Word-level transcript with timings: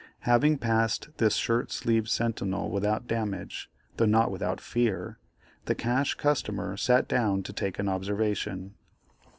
Having 0.21 0.57
passed 0.57 1.09
this 1.17 1.35
shirt 1.35 1.71
sleeved 1.71 2.07
sentinel 2.09 2.71
without 2.71 3.05
damage, 3.05 3.69
though 3.97 4.07
not 4.07 4.31
without 4.31 4.59
fear, 4.59 5.19
the 5.65 5.75
Cash 5.75 6.15
Customer 6.15 6.75
sat 6.75 7.07
down 7.07 7.43
to 7.43 7.53
take 7.53 7.77
an 7.77 7.87
observation. 7.87 8.73